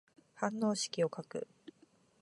[0.33, 1.47] 反応式を書く。